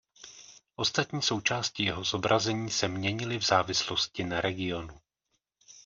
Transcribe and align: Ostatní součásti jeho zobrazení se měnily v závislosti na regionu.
Ostatní 0.75 1.21
součásti 1.21 1.83
jeho 1.83 2.03
zobrazení 2.03 2.69
se 2.71 2.87
měnily 2.87 3.39
v 3.39 3.43
závislosti 3.45 4.23
na 4.23 4.41
regionu. 4.41 5.01